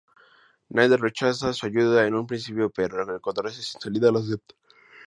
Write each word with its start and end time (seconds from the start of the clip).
Nate 0.73 0.97
rechaza 0.97 1.53
su 1.53 1.67
ayuda 1.67 2.07
en 2.07 2.15
un 2.15 2.25
principio 2.25 2.71
pero, 2.71 3.03
al 3.03 3.09
encontrarse 3.11 3.61
sin 3.61 3.79
salida, 3.79 4.11
la 4.11 4.17
acepta. 4.17 4.55